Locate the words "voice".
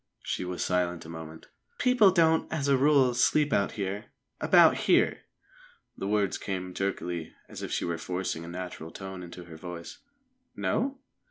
9.57-9.99